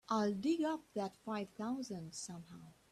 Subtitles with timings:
[0.09, 2.73] I'll dig up that five thousand somehow.